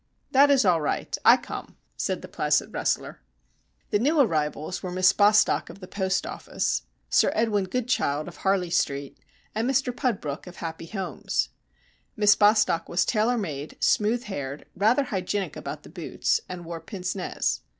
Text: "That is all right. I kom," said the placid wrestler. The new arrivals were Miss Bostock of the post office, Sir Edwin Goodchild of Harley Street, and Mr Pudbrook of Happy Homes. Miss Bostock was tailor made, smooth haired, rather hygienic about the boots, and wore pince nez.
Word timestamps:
"That 0.31 0.49
is 0.49 0.65
all 0.65 0.81
right. 0.81 1.15
I 1.23 1.37
kom," 1.37 1.77
said 1.95 2.23
the 2.23 2.27
placid 2.27 2.73
wrestler. 2.73 3.21
The 3.91 3.99
new 3.99 4.19
arrivals 4.19 4.81
were 4.81 4.89
Miss 4.91 5.13
Bostock 5.13 5.69
of 5.69 5.79
the 5.79 5.87
post 5.87 6.25
office, 6.25 6.81
Sir 7.07 7.31
Edwin 7.35 7.65
Goodchild 7.65 8.27
of 8.27 8.37
Harley 8.37 8.71
Street, 8.71 9.19
and 9.53 9.69
Mr 9.69 9.95
Pudbrook 9.95 10.47
of 10.47 10.55
Happy 10.55 10.87
Homes. 10.87 11.49
Miss 12.15 12.33
Bostock 12.33 12.89
was 12.89 13.05
tailor 13.05 13.37
made, 13.37 13.77
smooth 13.79 14.23
haired, 14.23 14.65
rather 14.75 15.03
hygienic 15.03 15.55
about 15.55 15.83
the 15.83 15.89
boots, 15.89 16.41
and 16.49 16.65
wore 16.65 16.81
pince 16.81 17.13
nez. 17.13 17.59